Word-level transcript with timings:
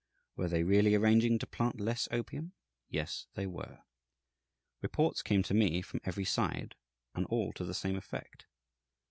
Were 0.35 0.47
they 0.47 0.63
really 0.63 0.95
arranging 0.95 1.37
to 1.37 1.45
plant 1.45 1.79
less 1.79 2.07
opium? 2.09 2.53
Yes, 2.89 3.27
they 3.35 3.45
were. 3.45 3.83
Reports 4.81 5.21
came 5.21 5.43
to 5.43 5.53
me 5.53 5.83
from 5.83 6.01
every 6.03 6.25
side, 6.25 6.73
and 7.13 7.27
all 7.27 7.53
to 7.53 7.63
the 7.63 7.75
same 7.75 7.95
effect. 7.95 8.47